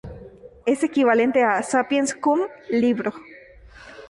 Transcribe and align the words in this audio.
Es 0.65 0.83
equivalente 0.83 1.43
a 1.43 1.61
Sapiens 1.61 2.11
cum 2.15 2.39
libro. 2.71 3.13